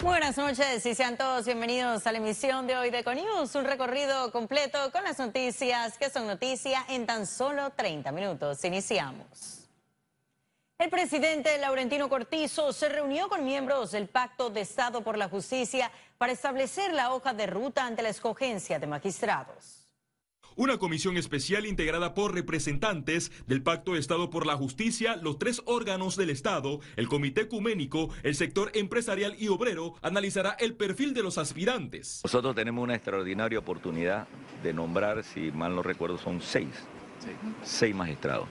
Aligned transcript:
Buenas 0.00 0.36
noches 0.36 0.84
y 0.86 0.94
sean 0.94 1.16
todos 1.16 1.46
bienvenidos 1.46 2.06
a 2.06 2.12
la 2.12 2.18
emisión 2.18 2.66
de 2.66 2.76
hoy 2.76 2.90
de 2.90 3.00
Econius, 3.00 3.54
un 3.54 3.64
recorrido 3.64 4.30
completo 4.32 4.90
con 4.92 5.04
las 5.04 5.18
noticias 5.18 5.96
que 5.98 6.10
son 6.10 6.26
noticia 6.26 6.84
en 6.88 7.06
tan 7.06 7.26
solo 7.26 7.70
30 7.70 8.10
minutos. 8.12 8.64
Iniciamos. 8.64 9.68
El 10.78 10.90
presidente 10.90 11.56
Laurentino 11.58 12.08
Cortizo 12.08 12.72
se 12.72 12.88
reunió 12.88 13.28
con 13.28 13.44
miembros 13.44 13.92
del 13.92 14.08
Pacto 14.08 14.50
de 14.50 14.62
Estado 14.62 15.02
por 15.02 15.16
la 15.16 15.28
Justicia 15.28 15.90
para 16.18 16.32
establecer 16.32 16.92
la 16.92 17.14
hoja 17.14 17.32
de 17.32 17.46
ruta 17.46 17.86
ante 17.86 18.02
la 18.02 18.08
escogencia 18.08 18.78
de 18.78 18.86
magistrados. 18.86 19.83
Una 20.56 20.78
comisión 20.78 21.16
especial 21.16 21.66
integrada 21.66 22.14
por 22.14 22.32
representantes 22.32 23.32
del 23.48 23.60
Pacto 23.60 23.94
de 23.94 23.98
Estado 23.98 24.30
por 24.30 24.46
la 24.46 24.56
Justicia, 24.56 25.16
los 25.16 25.36
tres 25.36 25.60
órganos 25.64 26.16
del 26.16 26.30
Estado, 26.30 26.78
el 26.94 27.08
Comité 27.08 27.42
Ecuménico, 27.42 28.10
el 28.22 28.36
sector 28.36 28.70
empresarial 28.74 29.34
y 29.36 29.48
obrero, 29.48 29.94
analizará 30.00 30.50
el 30.60 30.74
perfil 30.74 31.12
de 31.12 31.24
los 31.24 31.38
aspirantes. 31.38 32.20
Nosotros 32.22 32.54
tenemos 32.54 32.84
una 32.84 32.94
extraordinaria 32.94 33.58
oportunidad 33.58 34.28
de 34.62 34.72
nombrar, 34.72 35.24
si 35.24 35.50
mal 35.50 35.74
no 35.74 35.82
recuerdo, 35.82 36.18
son 36.18 36.40
seis, 36.40 36.68
seis 37.64 37.92
magistrados. 37.92 38.46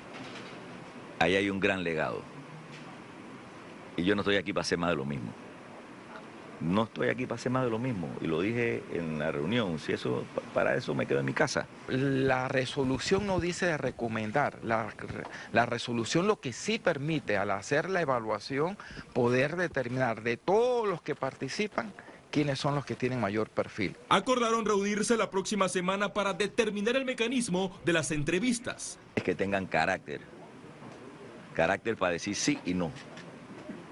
Ahí 1.20 1.38
hay 1.38 1.50
un 1.50 1.62
gran 1.62 1.86
legado. 1.86 2.22
Y 3.96 4.04
yo 4.04 4.14
no 4.14 4.24
estoy 4.24 4.36
aquí 4.36 4.52
para 4.52 4.64
hacer 4.64 4.78
más 4.78 4.90
de 4.90 4.98
lo 4.98 5.06
mismo 5.06 5.32
no 6.62 6.84
estoy 6.84 7.10
aquí 7.10 7.26
para 7.26 7.36
hacer 7.36 7.52
más 7.52 7.64
de 7.64 7.70
lo 7.70 7.80
mismo. 7.80 8.10
Y 8.22 8.28
lo 8.28 8.42
dije 8.42 8.84
en 8.94 9.20
la 9.20 9.32
reunión, 9.32 9.80
si 9.80 9.94
eso, 9.94 10.26
para 10.54 10.76
eso 10.76 10.96
me 10.96 11.06
quedo 11.06 11.20
en 11.20 11.26
mi 11.26 11.34
casa. 11.34 11.68
La 11.88 12.48
resolución 12.48 13.28
no 13.28 13.40
dice 13.40 13.66
de 13.66 13.78
recomendar, 13.78 14.60
la, 14.64 14.88
la 15.52 15.66
resolución 15.66 16.28
lo 16.28 16.40
que 16.40 16.54
sí 16.54 16.80
permite 16.80 17.38
al 17.38 17.52
hacer 17.52 17.90
la 17.90 18.02
evaluación 18.02 18.78
poder 19.14 19.56
determinar 19.56 20.24
de 20.24 20.38
todos 20.38 20.88
los 20.88 21.02
que 21.02 21.16
participan 21.16 21.94
quiénes 22.32 22.60
son 22.60 22.74
los 22.74 22.86
que 22.86 22.96
tienen 22.96 23.22
mayor 23.22 23.50
perfil. 23.50 23.96
Acordaron 24.10 24.66
reunirse 24.66 25.16
la 25.18 25.30
próxima 25.30 25.70
semana 25.70 26.14
para 26.14 26.34
determinar 26.34 26.96
el 26.96 27.06
mecanismo 27.06 27.78
de 27.86 27.94
las 27.94 28.10
entrevistas. 28.10 28.98
Es 29.16 29.22
que 29.22 29.36
tengan 29.36 29.68
carácter, 29.68 30.22
carácter 31.54 31.96
para 31.96 32.14
decir 32.14 32.36
sí 32.36 32.60
y 32.66 32.74
no, 32.74 32.90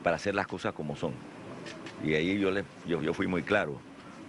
para 0.03 0.15
hacer 0.15 0.33
las 0.33 0.47
cosas 0.47 0.73
como 0.73 0.95
son. 0.95 1.13
Y 2.03 2.13
ahí 2.15 2.39
yo, 2.39 2.51
le, 2.51 2.63
yo, 2.85 3.13
fui 3.13 3.27
muy 3.27 3.43
claro. 3.43 3.79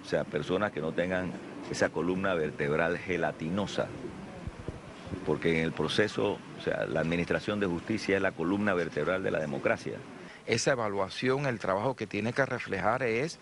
O 0.05 0.09
sea, 0.09 0.25
personas 0.25 0.73
que 0.73 0.81
no 0.81 0.93
tengan 0.93 1.33
esa 1.71 1.89
columna 1.89 2.35
vertebral 2.35 2.99
gelatinosa, 2.99 3.87
porque 5.25 5.59
en 5.59 5.65
el 5.65 5.73
proceso, 5.73 6.39
o 6.59 6.63
sea, 6.63 6.87
la 6.87 7.01
administración 7.01 7.61
de 7.61 7.67
justicia 7.67 8.17
es 8.17 8.23
la 8.23 8.33
columna 8.33 8.75
vertebral 8.75 9.23
de 9.23 9.31
la 9.31 9.39
democracia. 9.39 9.95
Esa 10.47 10.73
evaluación, 10.73 11.47
el 11.47 11.61
trabajo 11.61 11.95
que 11.95 12.07
tiene 12.07 12.33
que 12.33 12.45
reflejar 12.45 13.05
es, 13.05 13.39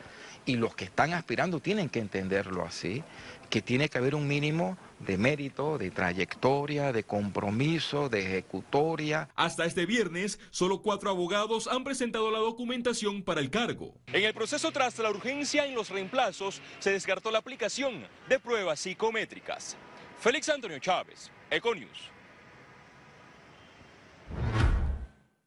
y 0.47 0.57
los 0.57 0.75
que 0.75 0.85
están 0.85 1.13
aspirando 1.13 1.61
tienen 1.61 1.89
que 1.89 1.99
entenderlo 1.99 2.65
así, 2.65 3.03
que 3.51 3.63
tiene 3.63 3.89
que 3.89 3.99
haber 3.99 4.15
un 4.15 4.29
mínimo 4.29 4.79
de 5.01 5.19
mérito, 5.19 5.77
de 5.77 5.91
trayectoria, 5.91 6.93
de 6.93 7.05
compromiso, 7.05 8.09
de 8.09 8.21
ejecutoria. 8.21 9.29
Hasta 9.35 9.65
este 9.65 9.87
viernes, 9.87 10.39
solo 10.51 10.83
cuatro 10.83 11.11
abogados 11.11 11.67
han 11.67 11.85
presentado 11.85 12.31
la 12.31 12.39
documentación 12.39 13.23
para 13.23 13.41
el 13.41 13.51
cargo. 13.51 13.95
En 14.09 14.25
el 14.25 14.35
proceso 14.35 14.71
tras 14.71 14.99
la 14.99 15.11
urgencia 15.11 15.67
en 15.67 15.75
los 15.75 15.91
reemplazos, 15.91 16.63
se 16.79 16.93
descartó 16.93 17.31
la 17.31 17.39
aplicación 17.39 18.07
de 18.29 18.39
pruebas 18.39 18.81
psicométricas. 18.81 19.77
Félix 20.19 20.49
Antonio 20.49 20.79
Chávez, 20.79 21.31
Econius. 21.51 22.11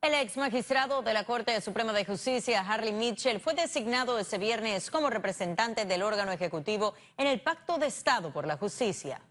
El 0.04 0.16
ex 0.16 0.36
magistrado 0.36 1.02
de 1.02 1.14
la 1.14 1.24
Corte 1.24 1.62
Suprema 1.62 1.94
de 1.94 2.04
Justicia, 2.04 2.60
Harley 2.60 2.92
Mitchell, 2.92 3.40
fue 3.40 3.54
designado 3.54 4.20
ese 4.20 4.38
viernes 4.38 4.92
como 4.92 5.10
representante 5.10 5.86
del 5.86 6.04
órgano 6.04 6.34
ejecutivo 6.34 6.94
en 7.16 7.28
el 7.28 7.40
Pacto 7.40 7.78
de 7.78 7.88
Estado 7.88 8.30
por 8.34 8.46
la 8.46 8.58
Justicia. 8.58 9.22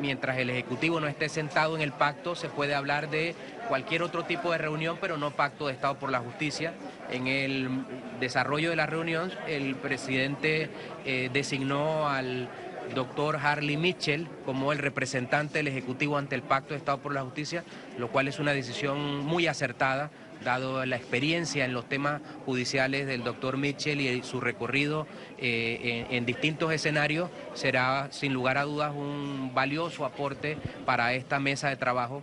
Mientras 0.00 0.36
el 0.36 0.50
Ejecutivo 0.50 1.00
no 1.00 1.06
esté 1.08 1.30
sentado 1.30 1.74
en 1.74 1.80
el 1.80 1.92
pacto, 1.92 2.34
se 2.34 2.50
puede 2.50 2.74
hablar 2.74 3.08
de 3.08 3.34
cualquier 3.66 4.02
otro 4.02 4.24
tipo 4.24 4.50
de 4.50 4.58
reunión, 4.58 4.98
pero 5.00 5.16
no 5.16 5.30
pacto 5.30 5.68
de 5.68 5.72
Estado 5.72 5.98
por 5.98 6.10
la 6.10 6.20
Justicia. 6.20 6.74
En 7.10 7.26
el 7.26 7.84
desarrollo 8.20 8.68
de 8.68 8.76
la 8.76 8.84
reunión, 8.84 9.32
el 9.46 9.74
presidente 9.74 10.68
eh, 11.06 11.30
designó 11.32 12.08
al 12.08 12.50
doctor 12.94 13.36
Harley 13.36 13.76
Mitchell 13.76 14.28
como 14.44 14.72
el 14.72 14.78
representante 14.78 15.58
del 15.58 15.68
Ejecutivo 15.68 16.18
ante 16.18 16.34
el 16.34 16.42
Pacto 16.42 16.74
de 16.74 16.78
Estado 16.78 16.98
por 16.98 17.14
la 17.14 17.22
Justicia, 17.22 17.64
lo 17.98 18.08
cual 18.08 18.28
es 18.28 18.38
una 18.38 18.52
decisión 18.52 19.18
muy 19.24 19.46
acertada, 19.46 20.10
dado 20.44 20.84
la 20.84 20.96
experiencia 20.96 21.64
en 21.64 21.72
los 21.72 21.88
temas 21.88 22.20
judiciales 22.44 23.06
del 23.06 23.24
doctor 23.24 23.56
Mitchell 23.56 24.00
y 24.00 24.22
su 24.22 24.40
recorrido 24.40 25.06
eh, 25.38 26.06
en, 26.08 26.16
en 26.16 26.26
distintos 26.26 26.72
escenarios, 26.72 27.30
será 27.54 28.08
sin 28.10 28.32
lugar 28.32 28.58
a 28.58 28.64
dudas 28.64 28.92
un 28.94 29.52
valioso 29.54 30.04
aporte 30.04 30.58
para 30.84 31.14
esta 31.14 31.38
mesa 31.40 31.68
de 31.68 31.76
trabajo. 31.76 32.22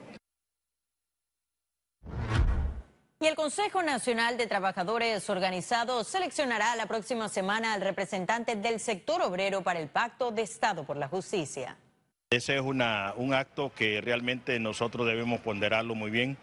Y 3.21 3.27
el 3.27 3.35
Consejo 3.35 3.83
Nacional 3.83 4.35
de 4.35 4.47
Trabajadores 4.47 5.29
Organizados 5.29 6.07
seleccionará 6.07 6.75
la 6.75 6.87
próxima 6.87 7.29
semana 7.29 7.73
al 7.73 7.81
representante 7.81 8.55
del 8.55 8.79
sector 8.79 9.21
obrero 9.21 9.61
para 9.61 9.79
el 9.79 9.89
Pacto 9.89 10.31
de 10.31 10.41
Estado 10.41 10.85
por 10.85 10.97
la 10.97 11.07
Justicia. 11.07 11.77
Ese 12.31 12.55
es 12.55 12.61
un 12.61 12.81
acto 12.81 13.71
que 13.75 14.01
realmente 14.01 14.59
nosotros 14.59 15.05
debemos 15.05 15.39
ponderarlo 15.41 15.93
muy 15.93 16.09
bien, 16.09 16.35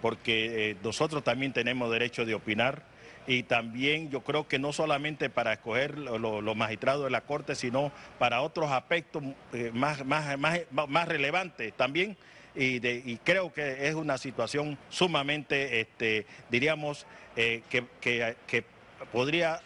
porque 0.00 0.70
eh, 0.70 0.76
nosotros 0.82 1.22
también 1.22 1.52
tenemos 1.52 1.90
derecho 1.90 2.24
de 2.24 2.32
opinar 2.32 2.82
y 3.26 3.42
también 3.42 4.08
yo 4.08 4.22
creo 4.22 4.48
que 4.48 4.58
no 4.58 4.72
solamente 4.72 5.28
para 5.28 5.52
escoger 5.52 5.98
los 5.98 6.56
magistrados 6.56 7.04
de 7.04 7.10
la 7.10 7.20
Corte, 7.20 7.54
sino 7.54 7.92
para 8.18 8.40
otros 8.40 8.70
aspectos 8.70 9.22
eh, 9.52 9.70
más, 9.74 10.02
más, 10.06 10.38
más, 10.38 10.60
más 10.70 11.08
relevantes 11.08 11.74
también 11.74 12.16
y, 12.54 13.16
creo 13.18 13.52
que 13.52 13.88
es 13.88 13.94
una 13.94 14.18
situación 14.18 14.78
sumamente, 14.88 15.80
este, 15.80 16.26
diríamos, 16.50 17.06
eh, 17.36 17.62
que, 17.70 18.64
podría 19.10 19.60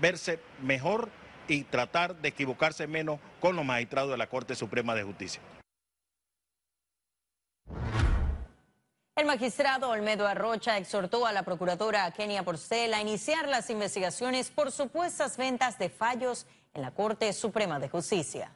verse 0.00 0.40
mejor 0.62 1.10
y 1.48 1.64
tratar 1.64 2.16
de 2.16 2.28
equivocarse 2.28 2.86
menos 2.86 3.20
con 3.40 3.56
los 3.56 3.64
magistrados 3.64 4.10
de 4.10 4.16
la 4.16 4.26
Corte 4.26 4.54
Suprema 4.54 4.94
de 4.94 5.02
Justicia. 5.02 5.42
El 9.16 9.26
magistrado 9.26 9.90
Olmedo 9.90 10.26
Arrocha 10.26 10.76
exhortó 10.76 11.24
a 11.26 11.32
la 11.32 11.44
procuradora 11.44 12.10
Kenia 12.10 12.42
Porcel 12.42 12.94
a 12.94 13.00
iniciar 13.00 13.48
las 13.48 13.70
investigaciones 13.70 14.50
por 14.50 14.72
supuestas 14.72 15.36
ventas 15.36 15.78
de 15.78 15.88
fallos 15.88 16.46
en 16.72 16.82
la 16.82 16.90
Corte 16.90 17.32
Suprema 17.32 17.78
de 17.78 17.88
Justicia. 17.88 18.50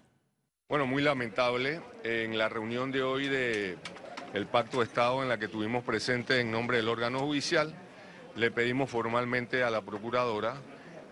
Bueno, 0.68 0.86
muy 0.86 1.02
lamentable. 1.02 1.80
En 2.04 2.36
la 2.36 2.50
reunión 2.50 2.92
de 2.92 3.02
hoy 3.02 3.26
del 3.26 4.46
Pacto 4.52 4.80
de 4.80 4.84
Estado 4.84 5.22
en 5.22 5.30
la 5.30 5.38
que 5.38 5.48
tuvimos 5.48 5.82
presente 5.82 6.40
en 6.40 6.50
nombre 6.50 6.76
del 6.76 6.90
órgano 6.90 7.20
judicial, 7.20 7.74
le 8.36 8.50
pedimos 8.50 8.90
formalmente 8.90 9.62
a 9.64 9.70
la 9.70 9.80
Procuradora 9.80 10.56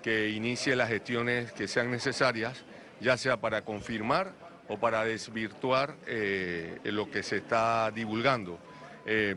que 0.02 0.28
inicie 0.28 0.76
las 0.76 0.90
gestiones 0.90 1.52
que 1.52 1.68
sean 1.68 1.90
necesarias, 1.90 2.66
ya 3.00 3.16
sea 3.16 3.38
para 3.38 3.62
confirmar 3.62 4.34
o 4.68 4.78
para 4.78 5.06
desvirtuar 5.06 5.96
eh, 6.06 6.78
lo 6.84 7.10
que 7.10 7.22
se 7.22 7.38
está 7.38 7.90
divulgando. 7.92 8.58
Eh, 9.06 9.36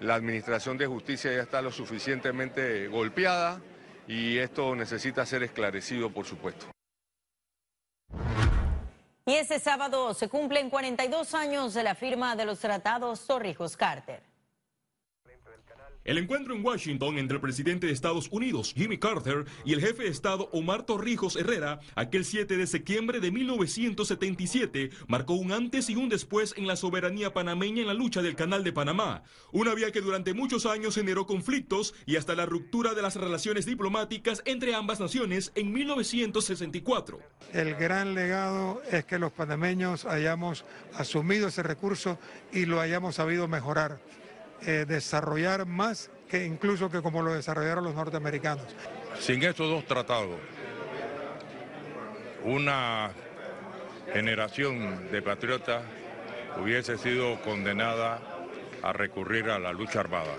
la 0.00 0.14
Administración 0.14 0.78
de 0.78 0.86
Justicia 0.86 1.34
ya 1.34 1.42
está 1.42 1.60
lo 1.60 1.70
suficientemente 1.70 2.88
golpeada 2.88 3.60
y 4.08 4.38
esto 4.38 4.74
necesita 4.74 5.26
ser 5.26 5.42
esclarecido, 5.42 6.08
por 6.08 6.24
supuesto. 6.24 6.79
Y 9.30 9.36
este 9.36 9.60
sábado 9.60 10.12
se 10.12 10.28
cumplen 10.28 10.70
42 10.70 11.34
años 11.34 11.72
de 11.72 11.84
la 11.84 11.94
firma 11.94 12.34
de 12.34 12.44
los 12.44 12.58
tratados 12.58 13.28
Torrijos-Carter. 13.28 14.29
El 16.02 16.16
encuentro 16.16 16.54
en 16.54 16.64
Washington 16.64 17.18
entre 17.18 17.34
el 17.34 17.42
presidente 17.42 17.86
de 17.86 17.92
Estados 17.92 18.28
Unidos, 18.30 18.72
Jimmy 18.74 18.96
Carter, 18.96 19.44
y 19.66 19.74
el 19.74 19.82
jefe 19.82 20.04
de 20.04 20.08
Estado, 20.08 20.48
Omar 20.50 20.86
Torrijos 20.86 21.36
Herrera, 21.36 21.80
aquel 21.94 22.24
7 22.24 22.56
de 22.56 22.66
septiembre 22.66 23.20
de 23.20 23.30
1977, 23.30 24.90
marcó 25.08 25.34
un 25.34 25.52
antes 25.52 25.90
y 25.90 25.96
un 25.96 26.08
después 26.08 26.54
en 26.56 26.66
la 26.66 26.76
soberanía 26.76 27.34
panameña 27.34 27.82
en 27.82 27.86
la 27.86 27.92
lucha 27.92 28.22
del 28.22 28.34
Canal 28.34 28.64
de 28.64 28.72
Panamá. 28.72 29.24
Una 29.52 29.74
vía 29.74 29.92
que 29.92 30.00
durante 30.00 30.32
muchos 30.32 30.64
años 30.64 30.94
generó 30.94 31.26
conflictos 31.26 31.94
y 32.06 32.16
hasta 32.16 32.34
la 32.34 32.46
ruptura 32.46 32.94
de 32.94 33.02
las 33.02 33.16
relaciones 33.16 33.66
diplomáticas 33.66 34.42
entre 34.46 34.74
ambas 34.74 35.00
naciones 35.00 35.52
en 35.54 35.70
1964. 35.70 37.20
El 37.52 37.74
gran 37.74 38.14
legado 38.14 38.80
es 38.90 39.04
que 39.04 39.18
los 39.18 39.32
panameños 39.32 40.06
hayamos 40.06 40.64
asumido 40.94 41.48
ese 41.48 41.62
recurso 41.62 42.18
y 42.54 42.64
lo 42.64 42.80
hayamos 42.80 43.16
sabido 43.16 43.48
mejorar. 43.48 44.00
Eh, 44.66 44.84
desarrollar 44.86 45.66
más 45.66 46.10
que 46.28 46.44
incluso 46.44 46.90
que 46.90 47.02
como 47.02 47.22
lo 47.22 47.34
desarrollaron 47.34 47.84
los 47.84 47.94
norteamericanos. 47.94 48.66
Sin 49.18 49.42
estos 49.42 49.68
dos 49.68 49.84
tratados, 49.86 50.38
una 52.44 53.10
generación 54.12 55.10
de 55.10 55.22
patriotas 55.22 55.82
hubiese 56.60 56.98
sido 56.98 57.40
condenada 57.42 58.20
a 58.82 58.92
recurrir 58.92 59.50
a 59.50 59.58
la 59.58 59.72
lucha 59.72 60.00
armada. 60.00 60.34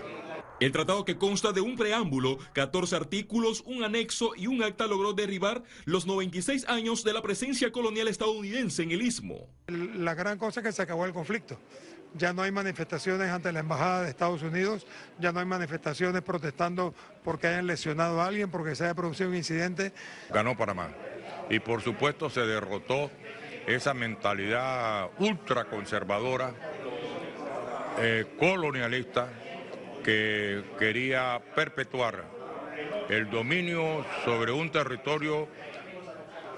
El 0.60 0.72
tratado 0.72 1.04
que 1.06 1.18
consta 1.18 1.52
de 1.52 1.62
un 1.62 1.76
preámbulo, 1.76 2.38
14 2.54 2.96
artículos, 2.96 3.64
un 3.66 3.84
anexo 3.84 4.34
y 4.36 4.46
un 4.46 4.62
acta 4.62 4.86
logró 4.86 5.14
derribar 5.14 5.64
los 5.86 6.06
96 6.06 6.70
años 6.70 7.04
de 7.04 7.14
la 7.14 7.24
presencia 7.24 7.72
colonial 7.72 8.08
estadounidense 8.08 8.84
en 8.84 8.92
el 8.92 9.02
istmo. 9.02 9.48
La 9.68 10.14
gran 10.14 10.38
cosa 10.38 10.60
es 10.60 10.68
que 10.68 10.72
se 10.72 10.84
acabó 10.84 11.06
el 11.06 11.14
conflicto. 11.14 11.58
Ya 12.14 12.34
no 12.34 12.42
hay 12.42 12.52
manifestaciones 12.52 13.30
ante 13.30 13.52
la 13.52 13.62
Embajada 13.62 14.04
de 14.04 14.10
Estados 14.10 14.42
Unidos, 14.44 14.86
ya 15.20 15.32
no 15.32 15.40
hay 15.40 15.46
manifestaciones 15.46 16.22
protestando 16.22 16.94
porque 17.24 17.48
hayan 17.48 17.68
lesionado 17.68 18.22
a 18.22 18.28
alguien, 18.28 18.52
porque 18.52 18.76
se 18.76 18.84
haya 18.84 18.94
producido 18.94 19.30
un 19.30 19.36
incidente. 19.36 19.94
Ganó 20.30 20.58
Panamá. 20.58 20.90
Y 21.50 21.60
por 21.60 21.82
supuesto 21.82 22.30
se 22.30 22.42
derrotó 22.42 23.10
esa 23.68 23.94
mentalidad 23.94 25.10
ultraconservadora, 25.20 26.54
eh, 28.00 28.26
colonialista, 28.40 29.28
que 30.04 30.64
quería 30.80 31.40
perpetuar 31.56 32.24
el 33.10 33.30
dominio 33.30 34.06
sobre 34.26 34.52
un 34.52 34.72
territorio 34.72 35.48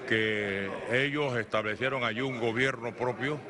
que 0.08 0.70
ellos 0.90 1.36
establecieron 1.36 2.04
allí 2.04 2.20
un 2.20 2.38
gobierno 2.38 2.94
propio. 2.94 3.40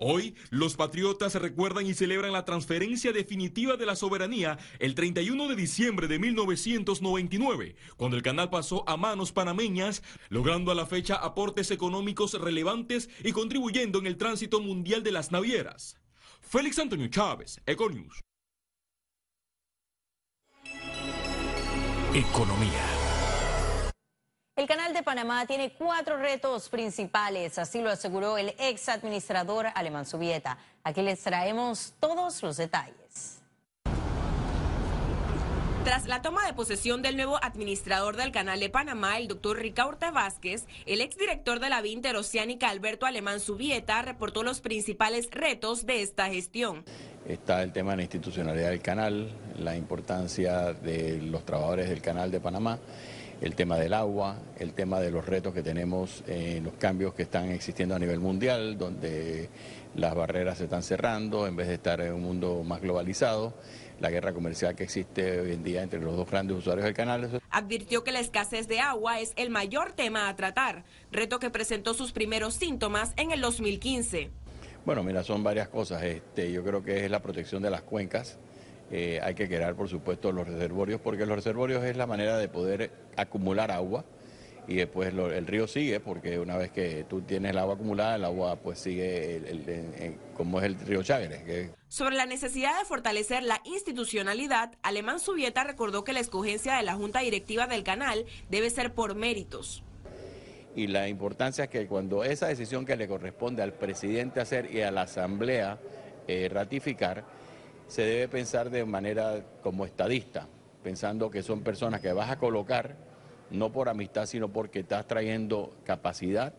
Hoy, 0.00 0.36
los 0.50 0.76
patriotas 0.76 1.34
recuerdan 1.34 1.84
y 1.84 1.92
celebran 1.92 2.30
la 2.30 2.44
transferencia 2.44 3.12
definitiva 3.12 3.76
de 3.76 3.84
la 3.84 3.96
soberanía 3.96 4.56
el 4.78 4.94
31 4.94 5.48
de 5.48 5.56
diciembre 5.56 6.06
de 6.06 6.20
1999, 6.20 7.74
cuando 7.96 8.16
el 8.16 8.22
canal 8.22 8.48
pasó 8.48 8.88
a 8.88 8.96
manos 8.96 9.32
panameñas, 9.32 10.04
logrando 10.28 10.70
a 10.70 10.76
la 10.76 10.86
fecha 10.86 11.16
aportes 11.16 11.72
económicos 11.72 12.34
relevantes 12.34 13.10
y 13.24 13.32
contribuyendo 13.32 13.98
en 13.98 14.06
el 14.06 14.16
tránsito 14.16 14.60
mundial 14.60 15.02
de 15.02 15.10
las 15.10 15.32
navieras. 15.32 15.98
Félix 16.42 16.78
Antonio 16.78 17.08
Chávez, 17.08 17.60
Econius. 17.66 18.20
Economía. 22.14 22.97
El 24.58 24.66
Canal 24.66 24.92
de 24.92 25.04
Panamá 25.04 25.46
tiene 25.46 25.70
cuatro 25.70 26.16
retos 26.16 26.68
principales, 26.68 27.60
así 27.60 27.80
lo 27.80 27.90
aseguró 27.90 28.38
el 28.38 28.56
ex 28.58 28.88
administrador 28.88 29.66
Alemán 29.72 30.04
Subieta. 30.04 30.58
Aquí 30.82 31.00
les 31.00 31.22
traemos 31.22 31.94
todos 32.00 32.42
los 32.42 32.56
detalles. 32.56 33.38
Tras 35.84 36.08
la 36.08 36.22
toma 36.22 36.44
de 36.44 36.54
posesión 36.54 37.02
del 37.02 37.16
nuevo 37.16 37.38
administrador 37.40 38.16
del 38.16 38.32
Canal 38.32 38.58
de 38.58 38.68
Panamá, 38.68 39.16
el 39.16 39.28
doctor 39.28 39.58
Ricaurte 39.58 40.10
Vázquez, 40.10 40.66
el 40.86 41.02
exdirector 41.02 41.60
de 41.60 41.68
la 41.68 41.80
vía 41.80 41.92
interoceánica 41.92 42.68
Alberto 42.68 43.06
Alemán 43.06 43.38
Subieta 43.38 44.02
reportó 44.02 44.42
los 44.42 44.60
principales 44.60 45.30
retos 45.30 45.86
de 45.86 46.02
esta 46.02 46.26
gestión. 46.26 46.84
Está 47.28 47.62
el 47.62 47.72
tema 47.72 47.92
de 47.92 47.98
la 47.98 48.02
institucionalidad 48.02 48.70
del 48.70 48.82
canal, 48.82 49.30
la 49.56 49.76
importancia 49.76 50.72
de 50.72 51.22
los 51.22 51.44
trabajadores 51.44 51.88
del 51.88 52.02
Canal 52.02 52.32
de 52.32 52.40
Panamá, 52.40 52.80
el 53.40 53.54
tema 53.54 53.76
del 53.76 53.94
agua, 53.94 54.36
el 54.58 54.72
tema 54.72 55.00
de 55.00 55.10
los 55.10 55.26
retos 55.26 55.54
que 55.54 55.62
tenemos 55.62 56.24
en 56.26 56.64
los 56.64 56.74
cambios 56.74 57.14
que 57.14 57.22
están 57.22 57.50
existiendo 57.50 57.94
a 57.94 57.98
nivel 57.98 58.20
mundial, 58.20 58.76
donde 58.78 59.48
las 59.94 60.14
barreras 60.14 60.58
se 60.58 60.64
están 60.64 60.82
cerrando 60.82 61.46
en 61.46 61.56
vez 61.56 61.68
de 61.68 61.74
estar 61.74 62.00
en 62.00 62.14
un 62.14 62.22
mundo 62.22 62.62
más 62.64 62.80
globalizado 62.80 63.54
la 64.00 64.10
guerra 64.10 64.32
comercial 64.32 64.74
que 64.74 64.84
existe 64.84 65.40
hoy 65.40 65.52
en 65.52 65.62
día 65.62 65.82
entre 65.82 66.00
los 66.00 66.16
dos 66.16 66.30
grandes 66.30 66.56
usuarios 66.56 66.84
del 66.84 66.94
canal. 66.94 67.40
Advirtió 67.50 68.04
que 68.04 68.12
la 68.12 68.20
escasez 68.20 68.68
de 68.68 68.80
agua 68.80 69.20
es 69.20 69.32
el 69.36 69.50
mayor 69.50 69.92
tema 69.92 70.28
a 70.28 70.36
tratar, 70.36 70.84
reto 71.10 71.38
que 71.38 71.50
presentó 71.50 71.94
sus 71.94 72.12
primeros 72.12 72.54
síntomas 72.54 73.12
en 73.16 73.32
el 73.32 73.40
2015. 73.40 74.30
Bueno, 74.84 75.02
mira, 75.02 75.22
son 75.24 75.42
varias 75.42 75.68
cosas. 75.68 76.02
Este, 76.02 76.50
yo 76.52 76.64
creo 76.64 76.82
que 76.82 77.04
es 77.04 77.10
la 77.10 77.20
protección 77.20 77.62
de 77.62 77.70
las 77.70 77.82
cuencas. 77.82 78.38
Eh, 78.90 79.20
hay 79.22 79.34
que 79.34 79.48
crear, 79.48 79.74
por 79.74 79.88
supuesto, 79.88 80.32
los 80.32 80.46
reservorios, 80.46 81.00
porque 81.00 81.26
los 81.26 81.36
reservorios 81.36 81.84
es 81.84 81.96
la 81.96 82.06
manera 82.06 82.38
de 82.38 82.48
poder 82.48 82.90
acumular 83.16 83.70
agua 83.70 84.04
y 84.66 84.74
después 84.76 85.12
el 85.14 85.46
río 85.46 85.66
sigue, 85.66 85.98
porque 85.98 86.38
una 86.38 86.56
vez 86.58 86.70
que 86.70 87.04
tú 87.08 87.22
tienes 87.22 87.52
el 87.52 87.58
agua 87.58 87.74
acumulada, 87.74 88.16
el 88.16 88.24
agua 88.24 88.56
pues 88.56 88.78
sigue 88.78 89.96
como 90.34 90.58
es 90.60 90.66
el 90.66 90.78
río 90.78 91.02
Chagres. 91.02 91.70
Sobre 91.88 92.16
la 92.16 92.26
necesidad 92.26 92.78
de 92.78 92.84
fortalecer 92.84 93.42
la 93.42 93.62
institucionalidad, 93.64 94.72
Alemán 94.82 95.20
Subieta 95.20 95.64
recordó 95.64 96.04
que 96.04 96.12
la 96.12 96.20
escogencia 96.20 96.76
de 96.76 96.82
la 96.82 96.94
Junta 96.94 97.20
Directiva 97.20 97.66
del 97.66 97.82
canal 97.82 98.26
debe 98.50 98.68
ser 98.68 98.92
por 98.92 99.14
méritos 99.14 99.82
y 100.78 100.86
la 100.86 101.08
importancia 101.08 101.64
es 101.64 101.70
que 101.70 101.88
cuando 101.88 102.22
esa 102.22 102.46
decisión 102.46 102.86
que 102.86 102.94
le 102.94 103.08
corresponde 103.08 103.62
al 103.64 103.72
presidente 103.72 104.40
hacer 104.40 104.72
y 104.72 104.80
a 104.82 104.92
la 104.92 105.02
asamblea 105.02 105.80
eh, 106.28 106.48
ratificar, 106.48 107.24
se 107.88 108.02
debe 108.02 108.28
pensar 108.28 108.70
de 108.70 108.84
manera 108.84 109.44
como 109.62 109.84
estadista, 109.84 110.46
pensando 110.82 111.30
que 111.30 111.42
son 111.42 111.62
personas 111.62 112.00
que 112.00 112.12
vas 112.12 112.30
a 112.30 112.38
colocar 112.38 112.96
no 113.50 113.72
por 113.72 113.88
amistad, 113.88 114.26
sino 114.26 114.48
porque 114.48 114.80
estás 114.80 115.06
trayendo 115.06 115.74
capacidad 115.84 116.52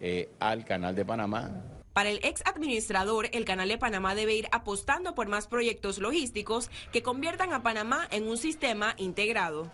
eh, 0.00 0.30
al 0.40 0.64
Canal 0.64 0.94
de 0.94 1.04
Panamá. 1.04 1.62
Para 1.92 2.10
el 2.10 2.20
ex 2.22 2.42
administrador, 2.46 3.28
el 3.32 3.44
Canal 3.44 3.68
de 3.68 3.78
Panamá 3.78 4.14
debe 4.14 4.34
ir 4.34 4.48
apostando 4.52 5.14
por 5.14 5.28
más 5.28 5.46
proyectos 5.46 5.98
logísticos 5.98 6.70
que 6.92 7.02
conviertan 7.02 7.52
a 7.52 7.62
Panamá 7.62 8.06
en 8.10 8.28
un 8.28 8.36
sistema 8.36 8.94
integrado. 8.98 9.70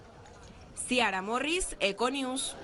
Ciara 0.86 1.22
Morris, 1.22 1.76
Econews. 1.80 2.56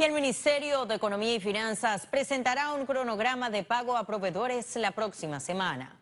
Y 0.00 0.04
el 0.04 0.12
Ministerio 0.12 0.86
de 0.86 0.94
Economía 0.94 1.34
y 1.34 1.40
Finanzas 1.40 2.06
presentará 2.06 2.72
un 2.72 2.86
cronograma 2.86 3.50
de 3.50 3.64
pago 3.64 3.96
a 3.96 4.06
proveedores 4.06 4.76
la 4.76 4.92
próxima 4.92 5.40
semana. 5.40 5.97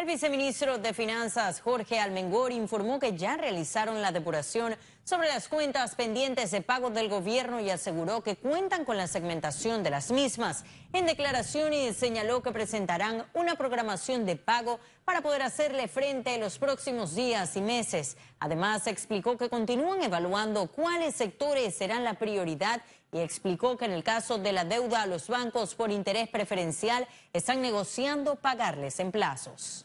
El 0.00 0.06
viceministro 0.06 0.78
de 0.78 0.94
Finanzas, 0.94 1.60
Jorge 1.60 2.00
Almengor, 2.00 2.52
informó 2.52 2.98
que 2.98 3.18
ya 3.18 3.36
realizaron 3.36 4.00
la 4.00 4.12
depuración 4.12 4.74
sobre 5.04 5.28
las 5.28 5.46
cuentas 5.46 5.94
pendientes 5.94 6.50
de 6.52 6.62
pago 6.62 6.88
del 6.88 7.10
gobierno 7.10 7.60
y 7.60 7.68
aseguró 7.68 8.22
que 8.22 8.36
cuentan 8.36 8.86
con 8.86 8.96
la 8.96 9.06
segmentación 9.06 9.82
de 9.82 9.90
las 9.90 10.10
mismas. 10.10 10.64
En 10.94 11.04
declaraciones 11.04 11.98
señaló 11.98 12.42
que 12.42 12.50
presentarán 12.50 13.26
una 13.34 13.56
programación 13.56 14.24
de 14.24 14.36
pago 14.36 14.80
para 15.04 15.20
poder 15.20 15.42
hacerle 15.42 15.86
frente 15.86 16.34
en 16.34 16.40
los 16.40 16.58
próximos 16.58 17.14
días 17.14 17.54
y 17.56 17.60
meses. 17.60 18.16
Además, 18.38 18.86
explicó 18.86 19.36
que 19.36 19.50
continúan 19.50 20.02
evaluando 20.02 20.68
cuáles 20.68 21.14
sectores 21.14 21.76
serán 21.76 22.04
la 22.04 22.14
prioridad 22.14 22.80
y 23.12 23.18
explicó 23.18 23.76
que 23.76 23.84
en 23.84 23.92
el 23.92 24.02
caso 24.02 24.38
de 24.38 24.52
la 24.52 24.64
deuda 24.64 25.02
a 25.02 25.06
los 25.06 25.28
bancos 25.28 25.74
por 25.74 25.90
interés 25.90 26.30
preferencial 26.30 27.06
están 27.34 27.60
negociando 27.60 28.36
pagarles 28.36 28.98
en 28.98 29.12
plazos. 29.12 29.84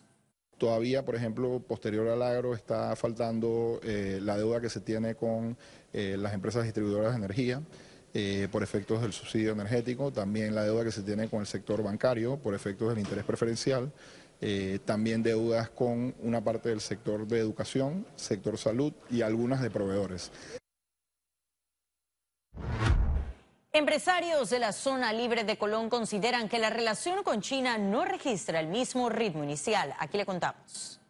Todavía, 0.65 1.05
por 1.05 1.13
ejemplo, 1.13 1.59
posterior 1.59 2.07
al 2.07 2.23
agro 2.23 2.55
está 2.55 2.95
faltando 2.95 3.79
eh, 3.83 4.17
la 4.19 4.35
deuda 4.35 4.59
que 4.59 4.71
se 4.71 4.79
tiene 4.79 5.13
con 5.13 5.55
eh, 5.93 6.17
las 6.17 6.33
empresas 6.33 6.63
distribuidoras 6.63 7.11
de 7.11 7.17
energía 7.17 7.61
eh, 8.15 8.47
por 8.51 8.63
efectos 8.63 8.99
del 9.03 9.13
subsidio 9.13 9.51
energético, 9.51 10.11
también 10.11 10.55
la 10.55 10.63
deuda 10.63 10.83
que 10.83 10.91
se 10.91 11.03
tiene 11.03 11.29
con 11.29 11.41
el 11.41 11.45
sector 11.45 11.83
bancario 11.83 12.37
por 12.37 12.55
efectos 12.55 12.89
del 12.89 12.97
interés 12.97 13.25
preferencial, 13.25 13.91
también 14.85 15.21
deudas 15.21 15.69
con 15.69 16.15
una 16.23 16.43
parte 16.43 16.69
del 16.69 16.81
sector 16.81 17.27
de 17.27 17.37
educación, 17.37 18.07
sector 18.15 18.57
salud 18.57 18.91
y 19.11 19.21
algunas 19.21 19.61
de 19.61 19.69
proveedores. 19.69 20.31
Empresarios 23.75 24.49
de 24.51 24.59
la 24.59 24.71
zona 24.71 25.11
libre 25.11 25.43
de 25.43 25.57
Colón 25.57 25.89
consideran 25.89 26.47
que 26.47 26.59
la 26.59 26.69
relación 26.69 27.23
con 27.23 27.41
China 27.41 27.77
no 27.77 28.05
registra 28.05 28.61
el 28.61 28.69
mismo 28.69 29.09
ritmo 29.09 29.43
inicial. 29.43 29.93
Aquí 29.99 30.17
le 30.17 30.25
contamos. 30.25 31.01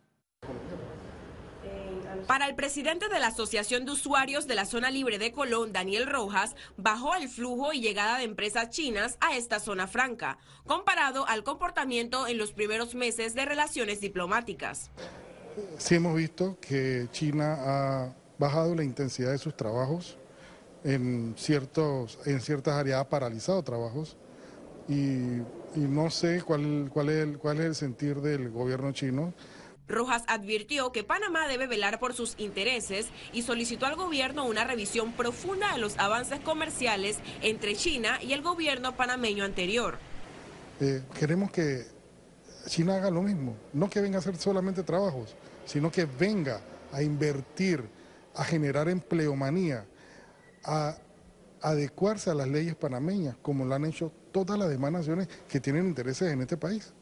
Para 2.25 2.47
el 2.47 2.55
presidente 2.55 3.07
de 3.07 3.19
la 3.19 3.27
Asociación 3.27 3.85
de 3.85 3.91
Usuarios 3.91 4.47
de 4.47 4.55
la 4.55 4.65
Zona 4.65 4.89
Libre 4.89 5.19
de 5.19 5.31
Colón, 5.31 5.73
Daniel 5.73 6.07
Rojas, 6.07 6.55
bajó 6.75 7.13
el 7.13 7.29
flujo 7.29 7.71
y 7.71 7.81
llegada 7.81 8.17
de 8.17 8.23
empresas 8.23 8.71
chinas 8.71 9.19
a 9.21 9.37
esta 9.37 9.59
zona 9.59 9.85
franca, 9.85 10.39
comparado 10.65 11.27
al 11.27 11.43
comportamiento 11.43 12.25
en 12.25 12.39
los 12.39 12.51
primeros 12.51 12.95
meses 12.95 13.35
de 13.35 13.45
relaciones 13.45 14.01
diplomáticas. 14.01 14.89
Sí 15.77 15.93
hemos 15.93 16.15
visto 16.15 16.57
que 16.59 17.09
China 17.11 17.57
ha 17.59 18.15
bajado 18.39 18.73
la 18.73 18.83
intensidad 18.83 19.29
de 19.29 19.37
sus 19.37 19.55
trabajos 19.55 20.17
en, 20.85 21.33
ciertos, 21.35 22.19
en 22.25 22.39
ciertas 22.39 22.75
áreas 22.75 23.01
ha 23.01 23.09
paralizado 23.09 23.61
trabajos 23.63 24.15
y, 24.87 25.41
no 25.75 26.09
sé 26.11 26.41
cuál, 26.43 26.89
cuál, 26.93 27.09
es 27.09 27.23
el, 27.23 27.37
cuál 27.39 27.59
es 27.59 27.65
el 27.65 27.75
sentir 27.75 28.21
del 28.21 28.49
gobierno 28.49 28.91
chino. 28.91 29.33
Rojas 29.87 30.23
advirtió 30.27 30.91
que 30.91 31.03
Panamá 31.03 31.47
debe 31.47 31.67
velar 31.67 31.99
por 31.99 32.13
sus 32.13 32.35
intereses 32.37 33.07
y 33.33 33.41
solicitó 33.41 33.85
al 33.85 33.95
gobierno 33.95 34.45
una 34.45 34.63
revisión 34.63 35.11
profunda 35.13 35.73
de 35.73 35.79
los 35.79 35.97
avances 35.97 36.39
comerciales 36.39 37.17
entre 37.41 37.75
China 37.75 38.19
y 38.21 38.33
el 38.33 38.41
gobierno 38.41 38.95
panameño 38.95 39.43
anterior. 39.43 39.97
Eh, 40.79 41.03
queremos 41.17 41.51
que 41.51 41.85
China 42.67 42.95
haga 42.95 43.11
lo 43.11 43.21
mismo, 43.21 43.55
no 43.73 43.89
que 43.89 44.01
venga 44.01 44.17
a 44.17 44.19
hacer 44.19 44.37
solamente 44.37 44.83
trabajos, 44.83 45.35
sino 45.65 45.91
que 45.91 46.05
venga 46.05 46.61
a 46.91 47.01
invertir, 47.03 47.83
a 48.35 48.43
generar 48.43 48.89
empleomanía, 48.89 49.85
a 50.65 50.97
adecuarse 51.61 52.29
a 52.29 52.35
las 52.35 52.47
leyes 52.47 52.75
panameñas, 52.75 53.37
como 53.41 53.65
lo 53.65 53.73
han 53.75 53.85
hecho 53.85 54.11
todas 54.31 54.59
las 54.59 54.69
demás 54.69 54.91
naciones 54.91 55.27
que 55.49 55.59
tienen 55.59 55.87
intereses 55.87 56.31
en 56.31 56.41
este 56.41 56.57
país. 56.57 56.93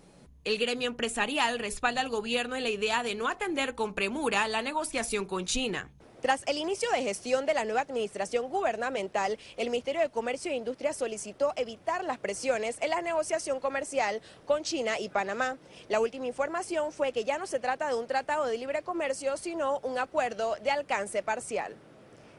El 0.44 0.58
gremio 0.58 0.88
empresarial 0.88 1.60
respalda 1.60 2.02
al 2.02 2.10
gobierno 2.10 2.56
en 2.56 2.64
la 2.64 2.70
idea 2.70 3.02
de 3.02 3.16
no 3.16 3.30
atender 3.30 3.76
con 3.76 3.94
premura 3.94 4.48
la 4.48 4.62
negociación 4.62 5.26
con 5.26 5.46
China. 5.46 5.90
Tras 6.22 6.44
el 6.48 6.58
inicio 6.58 6.90
de 6.92 7.04
gestión 7.04 7.46
de 7.46 7.54
la 7.54 7.66
nueva 7.66 7.82
administración 7.82 8.50
gubernamental, 8.50 9.38
el 9.58 9.70
Ministerio 9.70 10.00
de 10.00 10.10
Comercio 10.10 10.52
e 10.52 10.56
Industria 10.56 10.94
solicitó 10.94 11.52
evitar 11.58 12.06
las 12.06 12.18
presiones 12.18 12.78
en 12.82 12.92
la 12.92 13.02
negociación 13.02 13.60
comercial 13.60 14.22
con 14.46 14.64
China 14.64 14.98
y 15.00 15.10
Panamá. 15.10 15.58
La 15.90 16.00
última 16.00 16.28
información 16.28 16.94
fue 16.94 17.12
que 17.12 17.26
ya 17.26 17.38
no 17.38 17.46
se 17.46 17.60
trata 17.60 17.90
de 17.90 17.96
un 17.96 18.08
tratado 18.08 18.46
de 18.46 18.58
libre 18.58 18.84
comercio, 18.84 19.36
sino 19.36 19.80
un 19.80 19.98
acuerdo 19.98 20.56
de 20.64 20.72
alcance 20.72 21.24
parcial. 21.24 21.76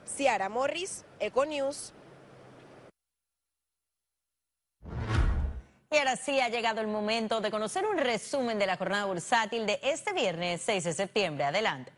Ciara 0.06 0.48
Morris, 0.48 1.04
Econews. 1.18 1.92
Y 5.90 5.96
ahora 5.96 6.16
sí 6.16 6.40
ha 6.40 6.48
llegado 6.48 6.80
el 6.80 6.88
momento 6.88 7.40
de 7.40 7.50
conocer 7.50 7.86
un 7.86 7.98
resumen 7.98 8.58
de 8.58 8.66
la 8.66 8.76
jornada 8.76 9.04
bursátil 9.04 9.64
de 9.64 9.78
este 9.82 10.12
viernes 10.12 10.60
6 10.62 10.84
de 10.84 10.92
septiembre. 10.92 11.44
Adelante. 11.44 11.92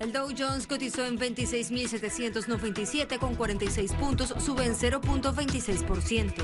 El 0.00 0.12
Dow 0.12 0.28
Jones 0.36 0.66
cotizó 0.66 1.06
en 1.06 1.16
26.797 1.18 3.18
con 3.18 3.34
46 3.34 3.92
puntos, 3.92 4.34
sube 4.38 4.64
en 4.64 4.74
0.26%. 4.74 6.34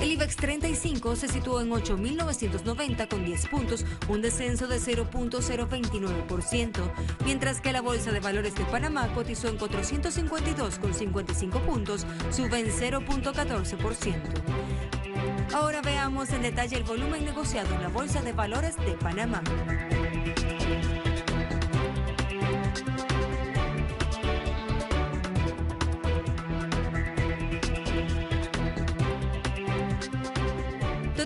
El 0.00 0.12
IBEX 0.12 0.36
35 0.36 1.16
se 1.16 1.28
situó 1.28 1.60
en 1.60 1.68
8.990 1.70 3.08
con 3.08 3.24
10 3.24 3.48
puntos, 3.48 3.84
un 4.08 4.22
descenso 4.22 4.68
de 4.68 4.78
0.029%, 4.78 6.92
mientras 7.24 7.60
que 7.60 7.72
la 7.72 7.80
Bolsa 7.80 8.12
de 8.12 8.20
Valores 8.20 8.54
de 8.54 8.64
Panamá 8.66 9.12
cotizó 9.14 9.48
en 9.48 9.58
452 9.58 10.78
con 10.78 10.94
55 10.94 11.58
puntos, 11.60 12.06
sube 12.30 12.60
en 12.60 12.68
0.14%. 12.68 14.14
Ahora 15.52 15.82
veamos 15.82 16.30
en 16.30 16.42
detalle 16.42 16.76
el 16.76 16.84
volumen 16.84 17.24
negociado 17.24 17.74
en 17.74 17.82
la 17.82 17.88
Bolsa 17.88 18.22
de 18.22 18.32
Valores 18.32 18.76
de 18.76 18.92
Panamá. 18.92 19.42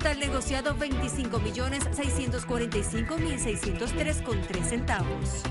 Total 0.07 0.21
negociado 0.21 0.73
25 0.77 1.41
millones 1.41 1.83
645 1.91 3.19
mil 3.19 3.41
603 3.41 4.23
con 4.23 4.41
3 4.41 4.65
centavos. 4.69 5.43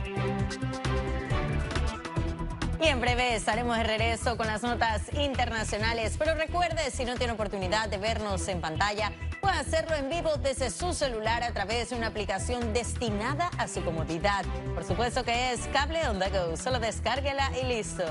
Y 2.79 2.87
en 2.87 3.01
breve 3.01 3.35
estaremos 3.35 3.75
de 3.75 3.83
regreso 3.83 4.37
con 4.37 4.47
las 4.47 4.63
notas 4.63 5.13
internacionales. 5.13 6.15
Pero 6.17 6.35
recuerde, 6.35 6.89
si 6.89 7.03
no 7.03 7.15
tiene 7.15 7.33
oportunidad 7.33 7.89
de 7.89 7.97
vernos 7.97 8.47
en 8.47 8.61
pantalla, 8.61 9.11
puede 9.41 9.55
hacerlo 9.55 9.93
en 9.97 10.09
vivo 10.09 10.37
desde 10.37 10.69
su 10.69 10.93
celular 10.93 11.43
a 11.43 11.51
través 11.51 11.89
de 11.89 11.97
una 11.97 12.07
aplicación 12.07 12.71
destinada 12.71 13.49
a 13.57 13.67
su 13.67 13.83
comodidad. 13.83 14.45
Por 14.73 14.85
supuesto 14.85 15.25
que 15.25 15.51
es 15.51 15.67
Cable 15.73 16.07
On 16.07 16.17
The 16.17 16.29
Go. 16.29 16.55
Solo 16.55 16.79
descárguela 16.79 17.51
y 17.61 17.65
listo. 17.65 18.05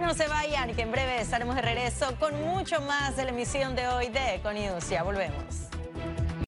No 0.00 0.14
se 0.14 0.28
vayan, 0.28 0.74
que 0.74 0.80
en 0.80 0.90
breve 0.90 1.20
estaremos 1.20 1.54
de 1.56 1.60
regreso 1.60 2.16
con 2.18 2.42
mucho 2.42 2.80
más 2.80 3.16
de 3.16 3.24
la 3.24 3.30
emisión 3.32 3.76
de 3.76 3.86
hoy 3.86 4.08
de 4.08 4.36
Econius. 4.36 4.88
Ya 4.88 5.02
volvemos. 5.02 5.73